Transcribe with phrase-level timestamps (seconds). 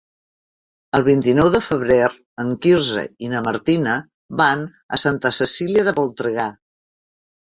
[0.99, 1.97] El vint-i-nou de febrer
[2.43, 3.97] en Quirze i na Martina
[4.41, 4.63] van
[4.97, 6.47] a Santa Cecília de Voltregà.